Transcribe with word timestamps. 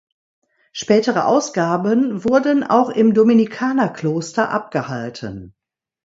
Spätere 0.71 1.25
Ausgaben 1.27 2.23
wurden 2.23 2.63
auch 2.63 2.89
im 2.89 3.13
Dominikanerkloster 3.13 4.49
abgehalten. 4.49 5.53